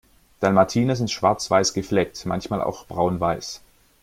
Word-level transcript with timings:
Dalmatiner 0.39 0.95
sind 0.95 1.11
schwarz-weiß 1.11 1.75
gefleckt, 1.75 2.25
manchmal 2.25 2.59
auch 2.63 2.87
braun-weiß. 2.87 3.61